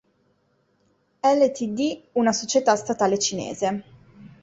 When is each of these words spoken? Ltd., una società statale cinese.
Ltd., 1.21 1.87
una 2.15 2.31
società 2.31 2.75
statale 2.75 3.19
cinese. 3.19 3.83